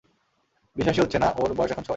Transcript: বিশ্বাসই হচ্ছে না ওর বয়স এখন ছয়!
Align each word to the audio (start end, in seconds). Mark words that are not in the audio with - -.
বিশ্বাসই 0.75 1.01
হচ্ছে 1.01 1.17
না 1.19 1.27
ওর 1.37 1.51
বয়স 1.53 1.71
এখন 1.71 1.83
ছয়! 1.83 1.89